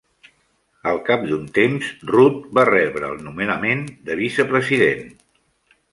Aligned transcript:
Al 0.91 1.01
cap 1.09 1.27
d'un 1.31 1.43
temps, 1.57 1.91
Root 2.13 2.41
va 2.59 2.65
rebre 2.71 3.11
el 3.13 3.23
nomenament 3.29 3.85
de 4.09 4.19
vicepresident. 4.25 5.05